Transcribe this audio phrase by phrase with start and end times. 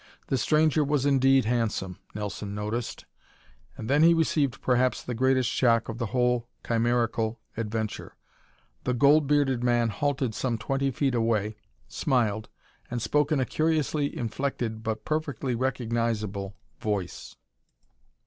[0.29, 3.05] The stranger was indeed handsome, Nelson noticed
[3.77, 8.15] and then he received perhaps the greatest shock of the whole chimerical adventure.
[8.83, 12.49] The gold bearded man halted some twenty feet away, smiled
[12.89, 17.35] and spoke in a curiously inflected but perfectly recognizable voice.